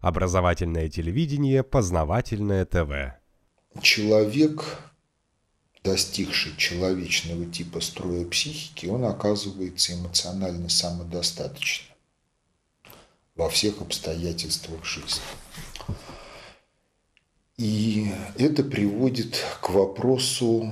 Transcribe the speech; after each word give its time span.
Образовательное 0.00 0.88
телевидение, 0.88 1.64
познавательное 1.64 2.64
ТВ. 2.64 3.18
Человек, 3.82 4.78
достигший 5.82 6.56
человечного 6.56 7.46
типа 7.46 7.80
строя 7.80 8.24
психики, 8.24 8.86
он 8.86 9.04
оказывается 9.04 9.94
эмоционально 9.94 10.68
самодостаточным 10.68 11.88
во 13.34 13.48
всех 13.48 13.80
обстоятельствах 13.80 14.84
жизни. 14.84 15.22
И 17.56 18.12
это 18.36 18.62
приводит 18.62 19.44
к 19.60 19.70
вопросу 19.70 20.70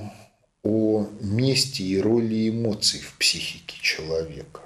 о 0.63 1.07
месте 1.19 1.83
и 1.83 1.99
роли 1.99 2.49
эмоций 2.49 3.01
в 3.01 3.17
психике 3.17 3.77
человека. 3.81 4.61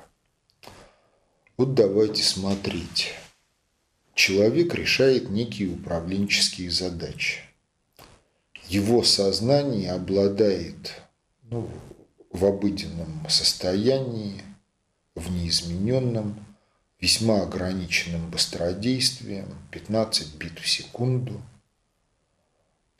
Вот 1.57 1.73
давайте 1.73 2.21
смотреть. 2.23 3.13
Человек 4.23 4.75
решает 4.75 5.31
некие 5.31 5.69
управленческие 5.69 6.69
задачи. 6.69 7.39
Его 8.67 9.01
сознание 9.01 9.93
обладает 9.93 10.93
ну, 11.49 11.67
в 12.29 12.45
обыденном 12.45 13.27
состоянии, 13.29 14.43
в 15.15 15.31
неизмененном, 15.31 16.45
весьма 16.99 17.41
ограниченным 17.41 18.29
быстродействием, 18.29 19.57
15 19.71 20.35
бит 20.35 20.59
в 20.59 20.69
секунду, 20.69 21.41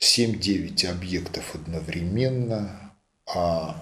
7-9 0.00 0.86
объектов 0.88 1.54
одновременно, 1.54 2.92
а 3.32 3.80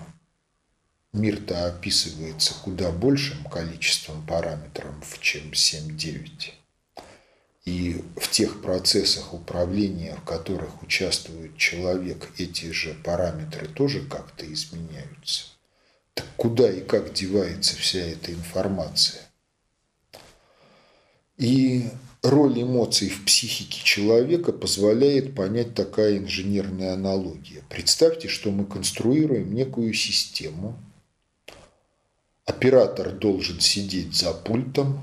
Мир-то 1.15 1.69
описывается 1.69 2.53
куда 2.53 2.93
большим 2.93 3.43
количеством 3.45 4.27
параметров, 4.27 5.19
чем 5.23 5.53
7-9. 5.53 6.60
И 7.65 8.03
в 8.17 8.31
тех 8.31 8.63
процессах 8.63 9.35
управления, 9.35 10.17
в 10.17 10.25
которых 10.25 10.83
участвует 10.83 11.57
человек, 11.57 12.31
эти 12.39 12.71
же 12.71 12.95
параметры 13.05 13.69
тоже 13.69 14.01
как-то 14.01 14.51
изменяются. 14.51 15.45
Так 16.15 16.27
куда 16.37 16.71
и 16.71 16.81
как 16.81 17.13
девается 17.13 17.77
вся 17.77 18.01
эта 18.01 18.33
информация? 18.33 19.23
И 21.37 21.89
роль 22.23 22.63
эмоций 22.63 23.09
в 23.09 23.25
психике 23.25 23.83
человека 23.85 24.53
позволяет 24.53 25.35
понять 25.35 25.75
такая 25.75 26.19
инженерная 26.19 26.95
аналогия. 26.95 27.63
Представьте, 27.69 28.29
что 28.29 28.51
мы 28.51 28.65
конструируем 28.65 29.55
некую 29.55 29.93
систему– 29.93 30.79
Оператор 32.51 33.13
должен 33.13 33.61
сидеть 33.61 34.13
за 34.15 34.33
пультом 34.33 35.01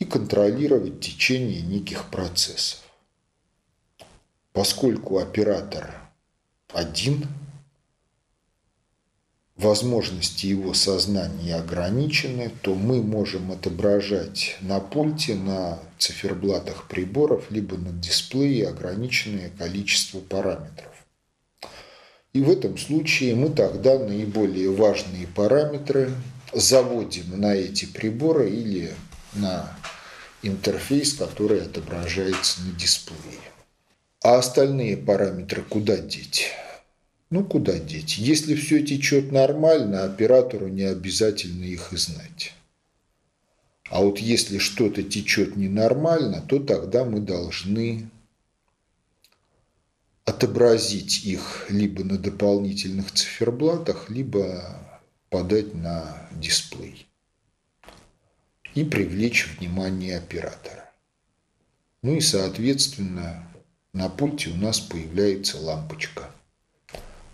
и 0.00 0.04
контролировать 0.04 1.00
течение 1.00 1.60
неких 1.60 2.06
процессов. 2.10 2.80
Поскольку 4.52 5.18
оператор 5.18 5.94
один, 6.72 7.28
возможности 9.56 10.46
его 10.46 10.72
сознания 10.72 11.54
ограничены, 11.54 12.50
то 12.62 12.74
мы 12.74 13.02
можем 13.02 13.52
отображать 13.52 14.56
на 14.62 14.80
пульте, 14.80 15.34
на 15.34 15.78
циферблатах 15.98 16.88
приборов, 16.88 17.50
либо 17.50 17.76
на 17.76 17.92
дисплее 17.92 18.68
ограниченное 18.68 19.50
количество 19.50 20.20
параметров. 20.20 20.94
И 22.32 22.40
в 22.40 22.50
этом 22.50 22.78
случае 22.78 23.34
мы 23.34 23.50
тогда 23.50 23.98
наиболее 23.98 24.70
важные 24.70 25.26
параметры 25.26 26.10
заводим 26.54 27.38
на 27.38 27.54
эти 27.54 27.84
приборы 27.84 28.50
или 28.50 28.94
на 29.34 29.76
интерфейс, 30.42 31.14
который 31.14 31.62
отображается 31.62 32.62
на 32.62 32.72
дисплее. 32.72 33.40
А 34.22 34.38
остальные 34.38 34.96
параметры 34.96 35.62
куда 35.62 35.96
деть? 35.96 36.50
Ну, 37.30 37.44
куда 37.44 37.78
деть? 37.78 38.18
Если 38.18 38.54
все 38.54 38.84
течет 38.84 39.32
нормально, 39.32 40.04
оператору 40.04 40.68
не 40.68 40.82
обязательно 40.82 41.64
их 41.64 41.92
и 41.92 41.96
знать. 41.96 42.54
А 43.88 44.02
вот 44.02 44.18
если 44.18 44.58
что-то 44.58 45.02
течет 45.02 45.56
ненормально, 45.56 46.42
то 46.46 46.58
тогда 46.60 47.04
мы 47.04 47.20
должны 47.20 48.08
отобразить 50.24 51.24
их 51.24 51.66
либо 51.68 52.04
на 52.04 52.18
дополнительных 52.18 53.12
циферблатах, 53.12 54.10
либо 54.10 54.78
подать 55.28 55.74
на 55.74 56.28
дисплей 56.32 57.09
и 58.74 58.84
привлечь 58.84 59.48
внимание 59.58 60.18
оператора. 60.18 60.90
Ну 62.02 62.16
и, 62.16 62.20
соответственно, 62.20 63.46
на 63.92 64.08
пульте 64.08 64.50
у 64.50 64.56
нас 64.56 64.80
появляется 64.80 65.58
лампочка, 65.58 66.30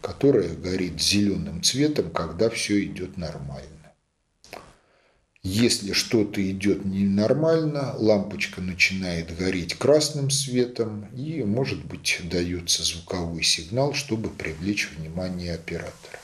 которая 0.01 0.55
горит 0.55 1.01
зеленым 1.01 1.63
цветом, 1.63 2.11
когда 2.11 2.51
все 2.51 2.85
идет 2.85 3.17
нормально. 3.17 3.71
Если 5.43 5.93
что-то 5.93 6.43
идет 6.51 6.85
ненормально, 6.85 7.95
лампочка 7.97 8.61
начинает 8.61 9.37
гореть 9.37 9.75
красным 9.75 10.29
светом 10.29 11.07
и, 11.15 11.45
может 11.45 11.85
быть, 11.85 12.21
дается 12.25 12.83
звуковой 12.83 13.45
сигнал, 13.45 13.95
чтобы 13.95 14.31
привлечь 14.31 14.91
внимание 14.91 15.55
оператора. 15.55 16.19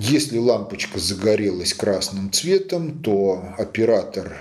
Если 0.00 0.38
лампочка 0.38 1.00
загорелась 1.00 1.74
красным 1.74 2.32
цветом, 2.32 3.02
то 3.02 3.52
оператор 3.58 4.36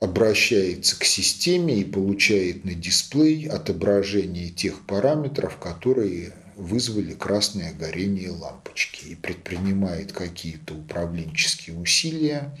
обращается 0.00 0.98
к 0.98 1.04
системе 1.04 1.78
и 1.78 1.84
получает 1.84 2.66
на 2.66 2.74
дисплей 2.74 3.48
отображение 3.48 4.50
тех 4.50 4.84
параметров, 4.84 5.56
которые 5.56 6.34
вызвали 6.56 7.14
красное 7.14 7.72
горение 7.72 8.30
лампочки 8.30 9.06
и 9.06 9.14
предпринимает 9.14 10.12
какие-то 10.12 10.74
управленческие 10.74 11.78
усилия 11.78 12.54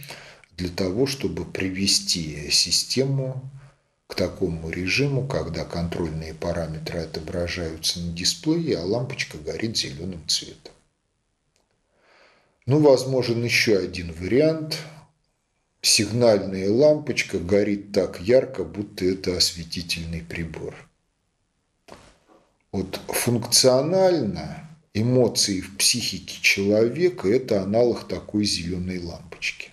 для 0.56 0.70
того, 0.70 1.06
чтобы 1.06 1.44
привести 1.44 2.48
систему 2.50 3.42
к 4.06 4.14
такому 4.14 4.70
режиму, 4.70 5.28
когда 5.28 5.66
контрольные 5.66 6.32
параметры 6.32 7.00
отображаются 7.00 8.00
на 8.00 8.10
дисплее, 8.10 8.78
а 8.78 8.84
лампочка 8.86 9.36
горит 9.36 9.76
зеленым 9.76 10.26
цветом. 10.26 10.72
Ну, 12.68 12.78
возможен 12.78 13.42
еще 13.42 13.78
один 13.78 14.12
вариант. 14.12 14.78
Сигнальная 15.82 16.70
лампочка 16.70 17.40
горит 17.40 17.90
так 17.90 18.20
ярко, 18.20 18.62
будто 18.62 19.04
это 19.04 19.36
осветительный 19.36 20.22
прибор– 20.22 20.76
вот 22.70 23.00
функционально 23.08 24.68
эмоции 24.92 25.60
в 25.60 25.76
психике 25.78 26.38
человека– 26.42 27.28
это 27.30 27.62
аналог 27.62 28.06
такой 28.06 28.44
зеленой 28.44 28.98
лампочки. 28.98 29.70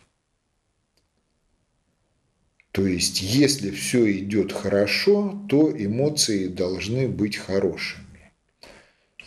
То 2.71 2.85
есть, 2.87 3.21
если 3.21 3.71
все 3.71 4.11
идет 4.19 4.51
хорошо, 4.51 5.45
то 5.49 5.71
эмоции 5.71 6.47
должны 6.47 7.07
быть 7.07 7.37
хорошими. 7.37 8.31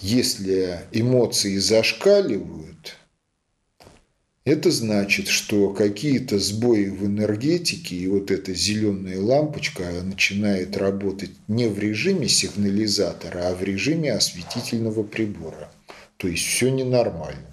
Если 0.01 0.81
эмоции 0.93 1.57
зашкаливают, 1.59 2.97
это 4.49 4.71
значит, 4.71 5.29
что 5.29 5.71
какие-то 5.71 6.39
сбои 6.39 6.87
в 6.87 7.05
энергетике, 7.05 7.97
и 7.97 8.07
вот 8.07 8.31
эта 8.31 8.55
зеленая 8.55 9.21
лампочка 9.21 9.85
начинает 10.03 10.77
работать 10.77 11.31
не 11.49 11.69
в 11.69 11.79
режиме 11.79 12.29
сигнализатора, 12.29 13.49
а 13.49 13.55
в 13.55 13.63
режиме 13.63 14.13
осветительного 14.13 15.03
прибора. 15.03 15.71
То 16.17 16.29
есть 16.29 16.45
все 16.45 16.71
ненормально. 16.71 17.45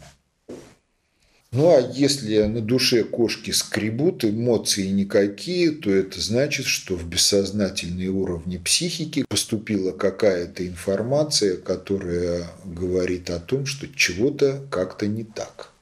Ну 1.51 1.69
а 1.69 1.79
если 1.79 2.43
на 2.43 2.61
душе 2.61 3.03
кошки 3.03 3.51
скребут, 3.51 4.25
эмоции 4.25 4.87
никакие, 4.87 5.71
то 5.71 5.89
это 5.89 6.19
значит, 6.19 6.65
что 6.65 6.95
в 6.95 7.07
бессознательные 7.07 8.09
уровни 8.09 8.57
психики 8.57 9.25
поступила 9.29 9.91
какая-то 9.91 10.67
информация, 10.67 11.57
которая 11.57 12.47
говорит 12.65 13.29
о 13.29 13.39
том, 13.39 13.65
что 13.65 13.87
чего-то 13.87 14.65
как-то 14.69 15.07
не 15.07 15.23
так. 15.23 15.74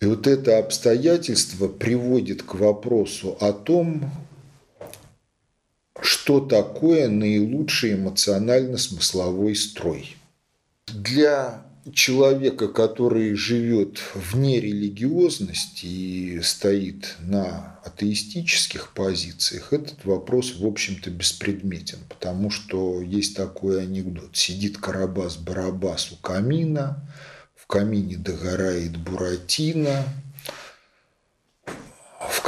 И 0.00 0.06
вот 0.06 0.26
это 0.26 0.58
обстоятельство 0.58 1.68
приводит 1.68 2.42
к 2.42 2.54
вопросу 2.54 3.36
о 3.38 3.52
том, 3.52 4.10
что 6.00 6.40
такое 6.40 7.08
наилучший 7.08 7.94
эмоционально-смысловой 7.94 9.54
строй. 9.54 10.16
Для 10.86 11.66
человека, 11.92 12.68
который 12.68 13.34
живет 13.34 14.00
вне 14.14 14.58
религиозности 14.58 15.84
и 15.84 16.40
стоит 16.40 17.16
на 17.20 17.78
атеистических 17.84 18.94
позициях, 18.94 19.74
этот 19.74 20.06
вопрос, 20.06 20.56
в 20.58 20.66
общем-то, 20.66 21.10
беспредметен, 21.10 21.98
потому 22.08 22.48
что 22.48 23.02
есть 23.02 23.36
такой 23.36 23.82
анекдот. 23.82 24.34
Сидит 24.34 24.78
Карабас-Барабас 24.78 26.14
у 26.14 26.16
камина– 26.16 27.06
камине 27.70 28.16
догорает 28.16 28.96
буратино, 28.96 30.04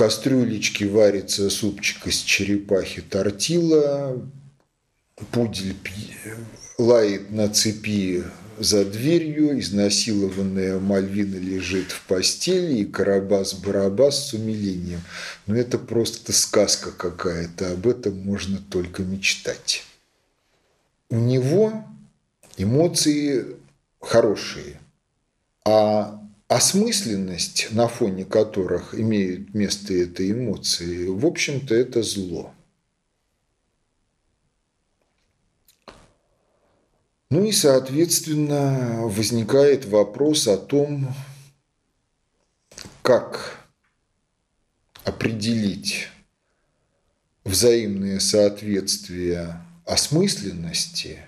кастрюлечке 0.03 0.89
варится 0.89 1.49
супчик 1.49 2.09
из 2.09 2.23
черепахи 2.23 3.03
тортила, 3.03 4.21
пудель 5.31 5.77
лает 6.77 7.31
на 7.31 7.49
цепи 7.49 8.25
за 8.59 8.85
дверью, 8.85 9.61
изнасилованная 9.61 10.81
Мальвина 10.81 11.37
лежит 11.37 11.93
в 11.93 12.03
постели, 12.07 12.81
и 12.81 12.85
Карабас-Барабас 12.85 14.11
с 14.11 14.33
умилением. 14.33 15.03
Но 15.47 15.55
это 15.55 15.79
просто 15.79 16.33
сказка 16.33 16.91
какая-то, 16.91 17.71
об 17.71 17.87
этом 17.87 18.19
можно 18.19 18.59
только 18.59 19.05
мечтать. 19.05 19.85
У 21.11 21.17
него 21.17 21.85
эмоции 22.57 23.55
хорошие, 24.01 24.81
а 25.65 26.21
осмысленность, 26.49 27.69
на 27.71 27.89
фоне 27.89 28.25
которых 28.25 28.95
имеют 28.95 29.55
место 29.55 29.95
эти 29.95 30.33
эмоции, 30.33 31.07
в 31.07 31.27
общем-то, 31.27 31.75
это 31.75 32.03
зло– 32.03 32.53
Ну 37.33 37.47
и, 37.47 37.53
соответственно, 37.53 39.07
возникает 39.07 39.87
вопрос 39.87 40.47
о 40.47 40.59
том, 40.59 41.15
как 43.01 43.65
определить 45.03 46.09
взаимное 47.43 48.21
соответствие 48.21 49.65
осмысленности 49.87 51.21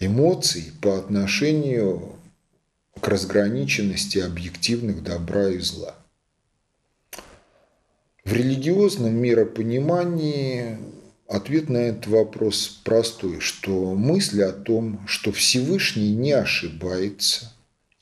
эмоций 0.00 0.70
по 0.82 0.98
отношению 0.98 2.18
к 3.00 3.08
разграниченности 3.08 4.18
объективных 4.18 5.02
добра 5.02 5.48
и 5.48 5.58
зла. 5.58 5.94
В 8.24 8.32
религиозном 8.32 9.14
миропонимании 9.14 10.78
Ответ 11.26 11.70
на 11.70 11.78
этот 11.78 12.06
вопрос 12.06 12.80
простой, 12.84 13.40
что 13.40 13.94
мысль 13.94 14.42
о 14.42 14.52
том, 14.52 15.00
что 15.06 15.32
Всевышний 15.32 16.14
не 16.14 16.32
ошибается, 16.32 17.52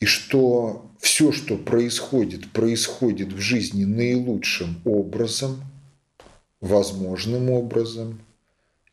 и 0.00 0.06
что 0.06 0.90
все, 0.98 1.30
что 1.30 1.56
происходит, 1.56 2.50
происходит 2.50 3.32
в 3.32 3.38
жизни 3.38 3.84
наилучшим 3.84 4.80
образом, 4.84 5.62
возможным 6.60 7.50
образом. 7.50 8.20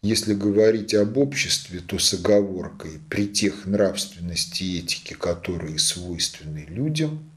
Если 0.02 0.34
говорить 0.34 0.94
об 0.94 1.18
обществе, 1.18 1.82
то 1.82 2.00
с 2.00 2.14
оговоркой 2.14 3.02
при 3.10 3.28
тех 3.28 3.66
нравственности 3.66 4.64
и 4.64 4.80
этике, 4.80 5.16
которые 5.16 5.78
свойственны 5.78 6.66
людям, 6.70 7.30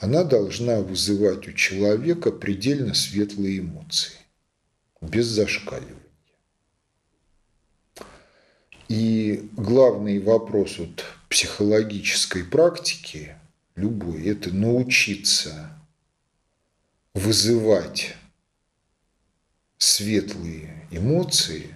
она 0.00 0.24
должна 0.24 0.80
вызывать 0.80 1.46
у 1.46 1.52
человека 1.52 2.32
предельно 2.32 2.94
светлые 2.94 3.60
эмоции 3.60 4.16
без 5.00 5.26
зашкаливания. 5.26 5.98
И 8.88 9.48
главный 9.56 10.18
вопрос 10.18 10.78
вот 10.78 11.04
психологической 11.28 12.44
практики 12.44 13.36
любой– 13.76 14.22
это 14.26 14.52
научиться 14.52 15.70
вызывать 17.14 18.16
светлые 19.82 20.86
эмоции 20.92 21.74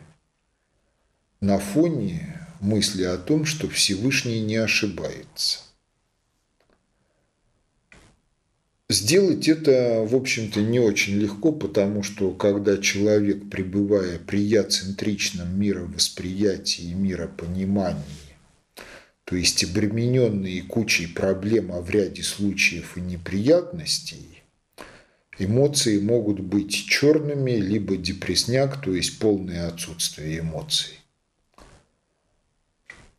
на 1.41 1.58
фоне 1.58 2.41
мысли 2.61 3.03
о 3.03 3.17
том, 3.17 3.44
что 3.44 3.69
Всевышний 3.69 4.41
не 4.41 4.56
ошибается. 4.56 5.58
Сделать 8.88 9.49
это, 9.49 10.06
в 10.08 10.14
общем-то, 10.14 10.61
не 10.61 10.79
очень 10.79 11.14
легко, 11.14 11.50
потому 11.50 12.05
что 12.05 12.31
когда 12.31 12.79
человек, 12.79 13.50
пребывая 13.50 14.20
при 14.20 14.41
я-центричном 14.41 15.59
мировосприятии 15.59 16.91
и 16.91 16.94
миропонимании, 16.94 18.05
то 19.25 19.35
есть 19.35 19.64
обремененные 19.64 20.62
кучей 20.62 21.09
проблем, 21.09 21.73
а 21.73 21.81
в 21.81 21.91
ряде 21.91 22.23
случаев 22.23 22.97
и 22.97 23.00
неприятностей, 23.00 24.44
эмоции 25.38 25.99
могут 25.99 26.41
быть 26.41 26.75
черными, 26.75 27.53
либо 27.53 27.97
депресняк, 27.97 28.81
то 28.81 28.94
есть 28.94 29.19
полное 29.19 29.69
отсутствие 29.69 30.41
эмоций. 30.41 30.99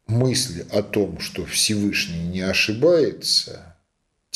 Мысль 0.08 0.66
о 0.72 0.82
том, 0.84 1.20
что 1.20 1.46
Всевышний 1.46 2.28
не 2.28 2.42
ошибается– 2.42 3.76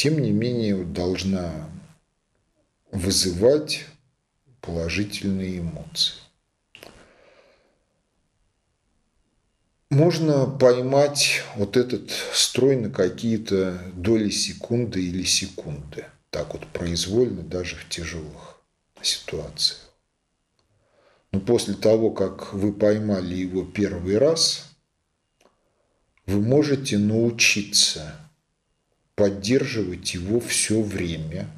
тем 0.01 0.19
не 0.19 0.31
менее 0.31 0.83
должна 0.83 1.69
вызывать 2.91 3.85
положительные 4.59 5.59
эмоции. 5.59 6.15
Можно 9.91 10.47
поймать 10.47 11.43
вот 11.55 11.77
этот 11.77 12.09
строй 12.33 12.77
на 12.77 12.89
какие-то 12.89 13.79
доли 13.93 14.29
секунды 14.29 15.05
или 15.05 15.23
секунды. 15.23 16.05
Так 16.31 16.53
вот 16.53 16.65
произвольно 16.67 17.43
даже 17.43 17.75
в 17.75 17.87
тяжелых 17.89 18.57
ситуациях. 19.01 19.91
Но 21.31 21.39
после 21.39 21.73
того, 21.73 22.11
как 22.11 22.53
вы 22.53 22.73
поймали 22.73 23.35
его 23.35 23.63
первый 23.63 24.17
раз, 24.17 24.65
вы 26.25 26.41
можете 26.41 26.97
научиться 26.97 28.15
поддерживать 29.15 30.13
его 30.13 30.39
все 30.39 30.81
время, 30.81 31.49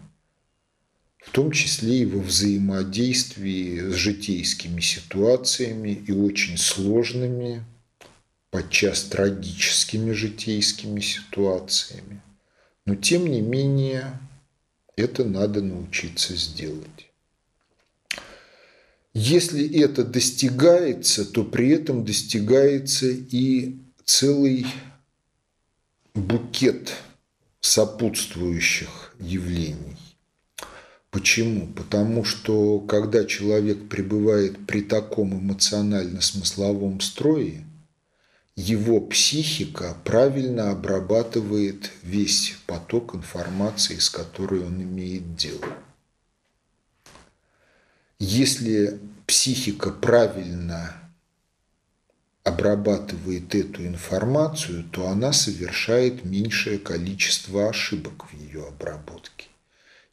в 1.20 1.32
том 1.32 1.52
числе 1.52 2.00
и 2.00 2.06
во 2.06 2.20
взаимодействии 2.20 3.80
с 3.92 3.94
житейскими 3.94 4.82
ситуациями 4.82 5.92
и 5.92 6.12
очень 6.12 6.58
сложными, 6.58 7.64
подчас 8.50 9.04
трагическими 9.04 10.12
житейскими 10.12 11.00
ситуациями. 11.00 12.22
Но 12.86 12.96
тем 12.96 13.28
не 13.28 13.42
менее 13.42 14.20
это 14.96 15.24
надо 15.26 15.62
научиться 15.62 16.36
сделать. 16.36 17.10
Если 19.14 19.80
это 19.82 20.04
достигается, 20.04 21.24
то 21.26 21.44
при 21.44 21.70
этом 21.70 22.04
достигается 22.04 23.08
и 23.08 23.78
целый 24.06 24.66
букет 26.16 26.94
сопутствующих 27.60 29.16
явлений. 29.20 29.98
Почему? 31.12 31.68
Потому 31.68 32.24
что 32.24 32.80
когда 32.80 33.24
человек 33.26 33.88
пребывает 33.88 34.66
при 34.66 34.82
таком 34.82 35.40
эмоционально-смысловом 35.40 37.02
строе, 37.02 37.64
его 38.56 39.02
психика 39.02 39.98
правильно 40.04 40.72
обрабатывает 40.72 41.92
весь 42.04 42.56
поток 42.68 43.16
информации, 43.16 43.98
с 43.98 44.10
которой 44.10 44.64
он 44.64 44.82
имеет 44.82 45.36
дело. 45.36 45.68
Если 48.20 49.00
психика 49.26 49.90
правильно 49.90 50.96
обрабатывает 52.44 53.56
эту 53.56 53.88
информацию, 53.88 54.84
то 54.84 55.08
она 55.08 55.34
совершает 55.34 56.26
меньшее 56.26 56.78
количество 56.78 57.70
ошибок 57.70 58.32
в 58.32 58.38
ее 58.38 58.68
обработке. 58.68 59.48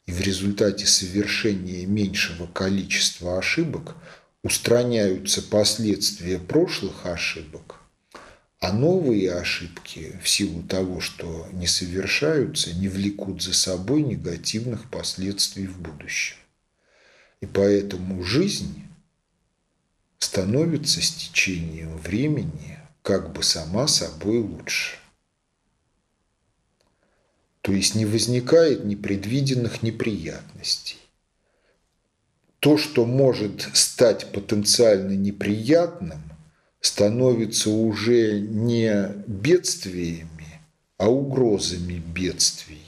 И 0.05 0.11
в 0.11 0.21
результате 0.21 0.87
совершения 0.87 1.85
меньшего 1.85 2.47
количества 2.47 3.37
ошибок 3.37 3.95
устраняются 4.43 5.43
последствия 5.43 6.39
прошлых 6.39 7.05
ошибок, 7.05 7.80
а 8.61 8.71
новые 8.71 9.33
ошибки 9.33 10.19
в 10.23 10.29
силу 10.29 10.61
того, 10.61 11.01
что 11.01 11.47
не 11.51 11.65
совершаются, 11.65 12.71
не 12.75 12.87
влекут 12.87 13.41
за 13.41 13.55
собой 13.55 14.03
негативных 14.03 14.87
последствий 14.91 15.65
в 15.65 15.79
будущем. 15.79 16.37
И 17.41 17.47
поэтому 17.47 18.23
жизнь 18.23 18.83
становится 20.19 21.01
с 21.01 21.09
течением 21.09 21.97
времени 21.97 22.77
как 23.01 23.33
бы 23.33 23.41
сама 23.41 23.87
собой 23.87 24.37
лучше. 24.37 24.97
То 27.61 27.71
есть 27.71 27.95
не 27.95 28.05
возникает 28.05 28.85
непредвиденных 28.85 29.81
неприятностей. 29.81 30.99
То, 32.59 32.77
что 32.77 33.07
может 33.07 33.67
стать 33.73 34.31
потенциально 34.31 35.13
неприятным, 35.13 36.21
становится 36.81 37.69
уже 37.69 38.39
не 38.39 39.13
бедствиями, 39.27 40.61
а 40.97 41.09
угрозами 41.09 42.01
бедствий, 42.13 42.81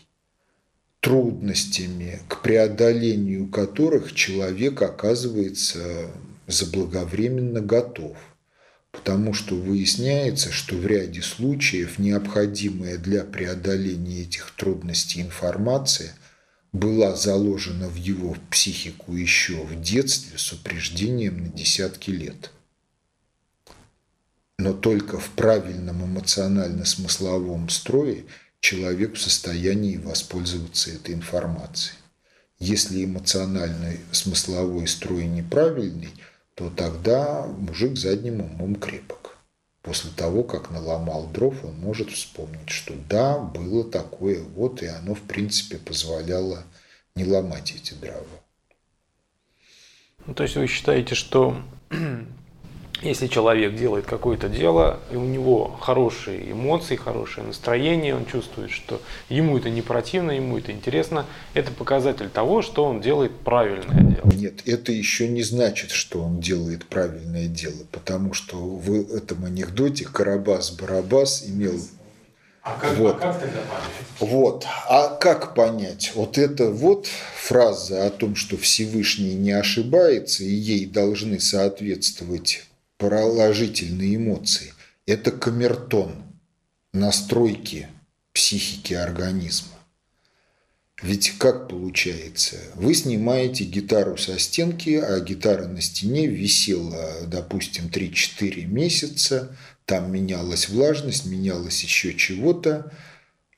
трудностями, 1.00 2.20
к 2.28 2.42
преодолению 2.42 3.48
которых 3.48 4.14
человек 4.14 4.82
оказывается 4.82 6.10
заблаговременно 6.48 7.62
готов, 7.62 8.18
потому 8.92 9.34
что 9.34 9.56
выясняется, 9.56 10.52
что 10.52 10.76
в 10.76 10.86
ряде 10.86 11.22
случаев 11.22 12.00
необходимая 12.00 12.98
для 12.98 13.24
преодоления 13.24 14.22
этих 14.22 14.52
трудностей 14.58 15.22
информация 15.22 16.16
была 16.72 17.16
заложена 17.16 17.88
в 17.88 17.96
его 17.96 18.36
психику 18.50 19.16
еще 19.16 19.64
в 19.64 19.80
детстве 19.80 20.40
с 20.40 20.52
упреждением 20.52 21.44
на 21.44 21.50
десятки 21.50 22.10
лет. 22.10 22.52
Но 24.64 24.72
только 24.72 25.20
в 25.20 25.30
правильном 25.32 26.06
эмоционально-смысловом 26.06 27.68
строе 27.68 28.24
человек 28.62 29.16
в 29.16 29.22
состоянии 29.22 29.98
воспользоваться 29.98 30.90
этой 30.92 31.16
информацией. 31.16 31.98
Если 32.60 33.04
эмоциональный 33.04 34.00
смысловой 34.14 34.88
строй 34.88 35.26
неправильный, 35.26 36.12
то 36.56 36.70
тогда 36.70 37.46
мужик 37.46 37.98
задним 37.98 38.40
умом 38.40 38.76
крепок. 38.76 39.36
После 39.82 40.12
того, 40.12 40.44
как 40.44 40.72
наломал 40.72 41.28
дров, 41.28 41.62
он 41.66 41.78
может 41.80 42.10
вспомнить, 42.12 42.70
что 42.70 42.94
да, 43.10 43.38
было 43.40 43.84
такое, 43.84 44.42
вот, 44.42 44.82
и 44.82 44.86
оно, 44.86 45.14
в 45.14 45.24
принципе, 45.24 45.78
позволяло 45.78 46.64
не 47.16 47.26
ломать 47.26 47.74
эти 47.76 47.96
дрова. 47.96 48.40
Ну, 50.26 50.34
то 50.34 50.44
есть 50.44 50.56
вы 50.56 50.68
считаете, 50.68 51.16
что 51.16 51.62
если 53.04 53.28
человек 53.28 53.76
делает 53.76 54.06
какое-то 54.06 54.50
дело, 54.50 55.00
и 55.12 55.16
у 55.16 55.26
него 55.26 55.78
хорошие 55.82 56.52
эмоции, 56.52 56.96
хорошее 56.96 57.46
настроение, 57.48 58.16
он 58.16 58.26
чувствует, 58.26 58.72
что 58.72 59.02
ему 59.30 59.58
это 59.58 59.70
не 59.70 59.82
противно, 59.82 60.32
ему 60.32 60.58
это 60.58 60.72
интересно, 60.72 61.26
это 61.54 61.72
показатель 61.72 62.30
того, 62.30 62.62
что 62.62 62.86
он 62.86 63.02
делает 63.02 63.32
правильное 63.40 64.04
дело. 64.04 64.32
Нет, 64.34 64.62
это 64.66 64.92
еще 64.92 65.28
не 65.28 65.44
значит, 65.44 65.92
что 65.92 66.22
он 66.22 66.40
делает 66.40 66.86
правильное 66.86 67.48
дело, 67.48 67.84
потому 67.92 68.34
что 68.34 68.58
в 68.58 69.14
этом 69.14 69.46
анекдоте 69.46 70.06
Карабас-Барабас 70.06 71.48
имел 71.48 71.80
а 72.66 72.80
как, 72.80 72.98
вот. 72.98 73.18
а 73.18 73.20
как 73.20 73.42
тогда 73.42 73.60
понять? 73.60 74.32
Вот. 74.32 74.66
А 74.88 75.10
как 75.18 75.54
понять? 75.54 76.12
Вот 76.16 76.38
это 76.38 76.70
вот 76.70 77.08
фраза 77.36 78.06
о 78.06 78.10
том, 78.10 78.38
что 78.38 78.56
Всевышний 78.56 79.34
не 79.34 79.52
ошибается, 79.52 80.46
и 80.46 80.54
ей 80.54 80.86
должны 80.86 81.42
соответствовать 81.42 82.64
положительные 83.10 84.16
эмоции. 84.16 84.74
Это 85.06 85.32
камертон 85.32 86.16
настройки 86.94 87.90
психики 88.32 88.94
организма. 88.94 89.74
Ведь 91.02 91.32
как 91.38 91.68
получается? 91.68 92.56
Вы 92.76 92.94
снимаете 92.94 93.66
гитару 93.66 94.16
со 94.16 94.40
стенки, 94.40 94.96
а 94.96 95.20
гитара 95.20 95.68
на 95.68 95.82
стене 95.82 96.28
висела, 96.28 97.28
допустим, 97.28 97.88
3-4 97.88 98.66
месяца, 98.68 99.54
там 99.86 100.10
менялась 100.10 100.70
влажность, 100.70 101.26
менялось 101.26 101.84
еще 101.84 102.14
чего-то, 102.14 102.90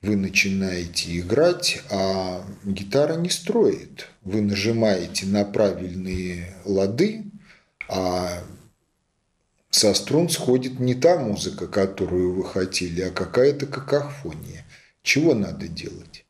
вы 0.02 0.16
начинаете 0.16 1.20
играть, 1.20 1.82
а 1.92 2.44
гитара 2.64 3.16
не 3.16 3.30
строит. 3.30 4.08
Вы 4.24 4.42
нажимаете 4.42 5.28
на 5.28 5.46
правильные 5.46 6.56
лады, 6.66 7.26
а 7.88 8.44
со 9.76 9.94
струн 9.94 10.30
сходит 10.30 10.80
не 10.80 10.96
та 10.96 11.20
музыка, 11.20 11.68
которую 11.68 12.34
вы 12.34 12.46
хотели, 12.46 13.02
а 13.02 13.12
какая-то 13.12 13.66
какофония. 13.66 14.66
Чего 15.04 15.34
надо 15.34 15.68
делать? 15.68 16.26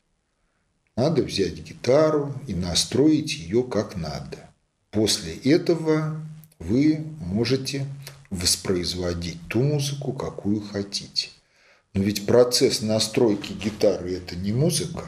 Надо 0.96 1.22
взять 1.22 1.54
гитару 1.54 2.34
и 2.48 2.54
настроить 2.54 3.34
ее 3.34 3.62
как 3.62 3.94
надо. 3.94 4.50
После 4.90 5.32
этого 5.32 6.20
вы 6.58 7.06
можете 7.20 7.86
воспроизводить 8.30 9.38
ту 9.48 9.62
музыку, 9.62 10.12
какую 10.12 10.60
хотите. 10.60 11.28
Но 11.94 12.02
ведь 12.02 12.26
процесс 12.26 12.82
настройки 12.82 13.52
гитары– 13.52 14.14
это 14.16 14.34
не 14.34 14.52
музыка. 14.52 15.04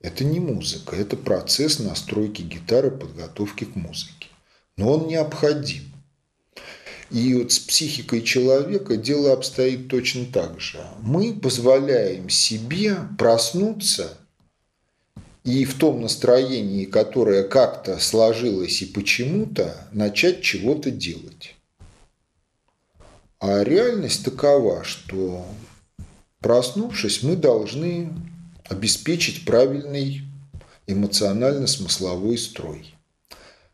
Это 0.00 0.22
не 0.22 0.38
музыка, 0.38 0.94
это 0.94 1.16
процесс 1.16 1.80
настройки 1.80 2.42
гитары, 2.42 2.92
подготовки 2.92 3.64
к 3.64 3.74
музыке. 3.74 4.28
Но 4.76 4.92
он 4.92 5.08
необходим. 5.08 5.91
И 7.12 7.34
вот 7.34 7.52
с 7.52 7.58
психикой 7.58 8.22
человека 8.22 8.96
дело 8.96 9.34
обстоит 9.34 9.88
точно 9.88 10.24
так 10.24 10.58
же. 10.58 10.80
Мы 11.02 11.34
позволяем 11.34 12.30
себе 12.30 12.96
проснуться 13.18 14.16
и 15.44 15.66
в 15.66 15.74
том 15.74 16.00
настроении, 16.00 16.86
которое 16.86 17.42
как-то 17.42 17.98
сложилось 17.98 18.80
и 18.80 18.86
почему-то, 18.86 19.88
начать 19.92 20.40
чего-то 20.40 20.90
делать. 20.90 21.54
А 23.40 23.62
реальность 23.62 24.24
такова, 24.24 24.82
что 24.82 25.44
проснувшись, 26.40 27.22
мы 27.22 27.36
должны 27.36 28.10
обеспечить 28.70 29.44
правильный 29.44 30.22
эмоционально-смысловой 30.86 32.38
строй. 32.38 32.94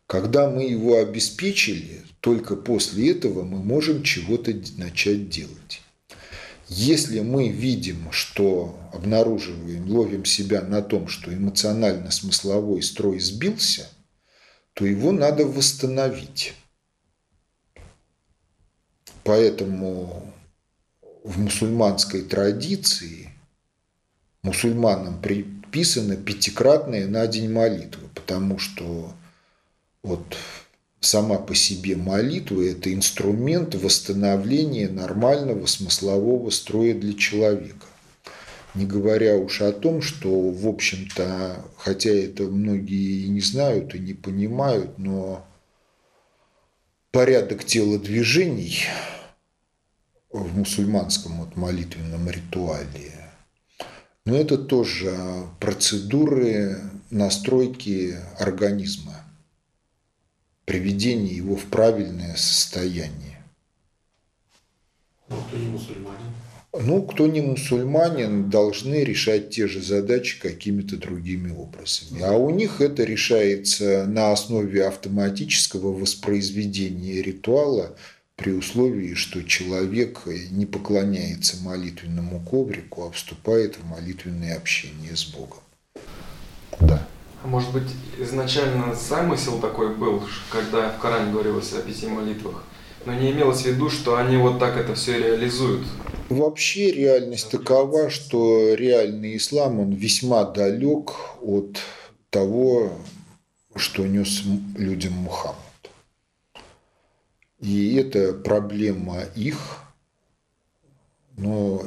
Когда 0.09 0.49
мы 0.49 0.63
его 0.63 0.97
обеспечили, 0.97 2.01
только 2.19 2.55
после 2.55 3.11
этого 3.11 3.43
мы 3.43 3.59
можем 3.59 4.01
чего-то 4.01 4.51
начать 4.77 5.29
делать. 5.29 5.83
Если 6.67 7.19
мы 7.19 7.49
видим, 7.49 8.11
что 8.11 8.75
обнаруживаем, 8.91 9.87
ловим 9.87 10.25
себя 10.25 10.63
на 10.63 10.81
том, 10.81 11.09
что 11.09 11.31
эмоционально-смысловой 11.31 12.81
строй 12.81 13.19
сбился, 13.19 13.87
то 14.73 14.83
его 14.83 15.11
надо 15.11 15.45
восстановить. 15.45 16.55
Поэтому 19.23 20.33
в 21.23 21.39
мусульманской 21.39 22.23
традиции 22.23 23.29
мусульманам 24.41 25.21
приписаны 25.21 26.17
пятикратные 26.17 27.05
на 27.05 27.27
день 27.27 27.51
молитвы, 27.51 28.09
потому 28.15 28.57
что 28.57 29.13
вот 30.03 30.37
сама 30.99 31.37
по 31.37 31.55
себе 31.55 31.95
молитва– 31.95 32.61
это 32.63 32.93
инструмент 32.93 33.75
восстановления 33.75 34.89
нормального 34.89 35.65
смыслового 35.65 36.49
строя 36.49 36.93
для 36.93 37.13
человека. 37.13 37.85
Не 38.75 38.85
говоря 38.85 39.35
уж 39.35 39.61
о 39.61 39.71
том, 39.71 40.01
что, 40.01 40.51
в 40.51 40.67
общем-то, 40.67 41.65
хотя 41.77 42.11
это 42.11 42.43
многие 42.43 43.25
и 43.25 43.29
не 43.29 43.41
знают, 43.41 43.95
и 43.95 43.99
не 43.99 44.13
понимают, 44.13 44.97
но 44.97 45.45
порядок 47.11 47.63
телодвижений 47.65 48.85
в 50.31 50.55
мусульманском 50.55 51.39
вот 51.39 51.55
молитвенном 51.55 52.29
ритуале. 52.29 53.13
Но 54.25 54.35
это 54.35 54.57
тоже 54.57 55.47
процедуры 55.59 56.79
настройки 57.09 58.15
организма, 58.37 59.15
приведения 60.69 61.33
его 61.33 61.55
в 61.55 61.65
правильное 61.65 62.35
состояние. 62.35 63.43
Ну, 65.27 65.37
кто 65.41 65.57
не 65.57 65.67
мусульманин? 65.67 66.33
Ну, 66.71 67.01
кто 67.01 67.27
не 67.27 67.41
мусульманин, 67.41 68.49
должны 68.51 69.03
решать 69.03 69.49
те 69.49 69.67
же 69.67 69.81
задачи 69.81 70.39
какими-то 70.39 70.97
другими 70.97 71.51
образами. 71.51 72.21
А 72.21 72.33
у 72.33 72.51
них 72.51 72.81
это 72.81 73.03
решается 73.03 74.05
на 74.05 74.31
основе 74.31 74.85
автоматического 74.85 75.91
воспроизведения 75.91 77.23
ритуала– 77.23 77.97
при 78.39 78.51
условии, 78.51 79.15
что 79.15 79.43
человек 79.43 80.21
не 80.51 80.65
поклоняется 80.65 81.57
молитвенному 81.61 82.39
коврику, 82.39 83.07
а 83.07 83.11
вступает 83.11 83.77
в 83.77 83.85
молитвенное 83.85 84.55
общение 84.55 85.15
с 85.15 85.25
Богом. 85.25 85.59
Да. 86.79 87.05
А 87.41 87.47
может 87.47 87.71
быть, 87.71 87.89
изначально 88.17 88.93
замысел 88.93 89.59
такой 89.59 89.95
был, 89.95 90.23
когда 90.51 90.89
в 90.89 90.99
Коране 90.99 91.31
говорилось 91.31 91.71
о 91.73 91.81
пяти 91.81 92.07
молитвах, 92.07 92.63
но 93.05 93.13
не 93.13 93.31
имелось 93.31 93.61
в 93.61 93.65
виду, 93.65 93.89
что 93.89 94.17
они 94.17 94.35
вот 94.35 94.59
так 94.59 94.75
это 94.75 94.93
все 94.95 95.17
реализуют? 95.17 95.87
Вообще 96.27 96.91
реальность 96.91 97.49
такова, 97.49 98.09
что 98.09 98.73
реальный 98.73 99.37
ислам, 99.37 99.79
он 99.79 99.93
весьма 99.93 100.43
далек 100.43 101.11
от 101.41 101.79
того, 102.29 102.91
что 103.75 104.05
нес 104.05 104.43
людям 104.77 105.13
Мухаммад. 105.13 105.55
И 107.61 107.95
это 107.95 108.33
проблема 108.33 109.21
их, 109.35 109.57
но 111.37 111.83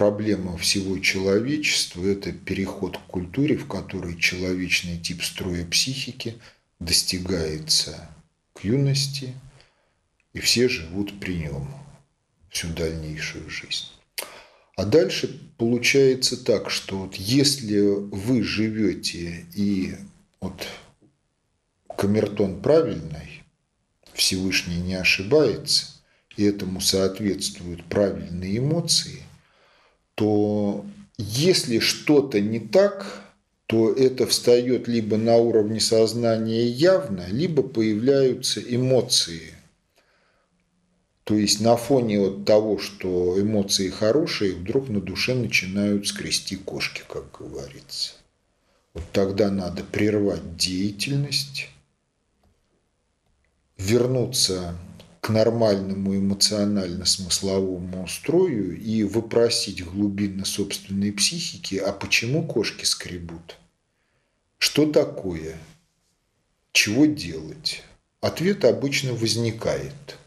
проблема 0.00 0.56
всего 0.56 0.98
человечества– 0.98 2.02
это 2.06 2.32
переход 2.32 2.96
к 2.96 3.02
культуре, 3.02 3.58
в 3.58 3.68
которой 3.68 4.18
человечный 4.18 4.96
тип 4.96 5.22
строя 5.22 5.62
психики 5.66 6.38
достигается 6.78 8.08
к 8.54 8.64
юности, 8.64 9.34
и 10.32 10.40
все 10.40 10.70
живут 10.70 11.20
при 11.20 11.34
нем 11.34 11.68
всю 12.48 12.68
дальнейшую 12.68 13.50
жизнь. 13.50 13.88
А 14.74 14.86
дальше 14.86 15.38
получается 15.58 16.42
так, 16.42 16.70
что 16.70 17.00
вот 17.00 17.16
если 17.16 17.80
вы 17.80 18.42
живете 18.42 19.44
и 19.54 19.96
вот 20.40 20.66
камертон 21.94 22.62
правильный, 22.62 23.42
Всевышний 24.14 24.80
не 24.80 24.94
ошибается, 24.94 25.88
и 26.38 26.44
этому 26.44 26.80
соответствуют 26.80 27.84
правильные 27.84 28.56
эмоции, 28.56 29.24
то 30.20 30.84
если 31.16 31.78
что-то 31.78 32.42
не 32.42 32.60
так, 32.60 33.24
то 33.64 33.90
это 33.90 34.26
встает 34.26 34.86
либо 34.86 35.16
на 35.16 35.36
уровне 35.36 35.80
сознания 35.80 36.66
явно, 36.66 37.26
либо 37.28 37.62
появляются 37.62 38.60
эмоции. 38.60 39.54
То 41.24 41.34
есть 41.34 41.62
на 41.62 41.74
фоне 41.78 42.20
вот 42.20 42.44
того, 42.44 42.78
что 42.78 43.40
эмоции 43.40 43.88
хорошие, 43.88 44.56
вдруг 44.56 44.90
на 44.90 45.00
душе 45.00 45.34
начинают 45.34 46.06
скрести 46.06 46.56
кошки, 46.56 47.02
как 47.08 47.24
говорится. 47.40 48.12
Вот 48.92 49.04
тогда 49.12 49.50
надо 49.50 49.84
прервать 49.84 50.58
деятельность, 50.58 51.70
вернуться 53.78 54.76
нормальному 55.32 56.16
эмоционально-смысловому 56.16 58.04
устрою 58.04 58.78
и 58.78 59.04
выпросить 59.04 59.84
глубины 59.84 60.44
собственной 60.44 61.12
психики, 61.12 61.76
а 61.76 61.92
почему 61.92 62.46
кошки 62.46 62.84
скребут? 62.84 63.56
Что 64.58 64.86
такое? 64.86 65.56
Чего 66.72 67.06
делать? 67.06 67.82
Ответ 68.20 68.64
обычно 68.64 69.14
возникает. 69.14 70.18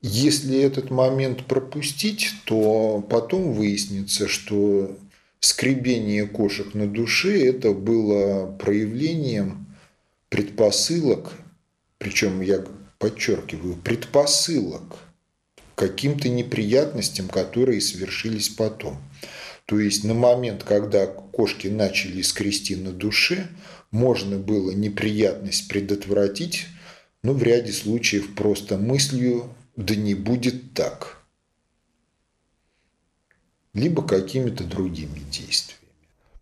Если 0.00 0.58
этот 0.58 0.90
момент 0.90 1.46
пропустить, 1.46 2.30
то 2.44 3.06
потом 3.08 3.52
выяснится, 3.52 4.26
что 4.26 4.96
скребение 5.38 6.26
кошек 6.26 6.74
на 6.74 6.86
душе– 6.86 7.44
это 7.46 7.72
было 7.72 8.50
проявлением 8.50 9.66
предпосылок, 10.28 11.32
причем 11.98 12.40
я 12.40 12.64
подчеркиваю, 13.02 13.74
предпосылок 13.74 14.96
каким-то 15.74 16.28
неприятностям, 16.28 17.26
которые 17.26 17.80
совершились 17.80 18.48
потом. 18.48 18.96
То 19.66 19.80
есть 19.80 20.04
на 20.04 20.14
момент, 20.14 20.62
когда 20.62 21.06
кошки 21.06 21.66
начали 21.66 22.22
скрести 22.22 22.76
на 22.76 22.92
душе, 22.92 23.48
можно 23.90 24.38
было 24.38 24.70
неприятность 24.70 25.66
предотвратить, 25.66 26.68
но 27.24 27.32
в 27.32 27.42
ряде 27.42 27.72
случаев 27.72 28.36
просто 28.36 28.78
мыслью 28.78 29.52
«да 29.74 29.96
не 29.96 30.14
будет 30.14 30.72
так», 30.72 31.24
либо 33.74 34.06
какими-то 34.06 34.62
другими 34.62 35.18
действиями. 35.28 35.88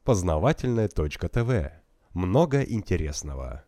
Познавательная 0.05 0.89
точка 0.89 1.31
ТВ. 1.31 1.73
Много 2.13 2.61
интересного. 2.61 3.65